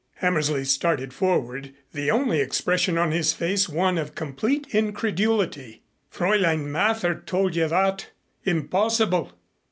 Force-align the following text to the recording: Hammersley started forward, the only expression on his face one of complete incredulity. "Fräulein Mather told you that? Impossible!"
Hammersley 0.15 0.65
started 0.65 1.13
forward, 1.13 1.75
the 1.93 2.09
only 2.09 2.39
expression 2.39 2.97
on 2.97 3.11
his 3.11 3.33
face 3.33 3.69
one 3.69 3.99
of 3.99 4.15
complete 4.15 4.65
incredulity. 4.73 5.83
"Fräulein 6.11 6.65
Mather 6.65 7.21
told 7.23 7.55
you 7.55 7.67
that? 7.67 8.07
Impossible!" 8.43 9.31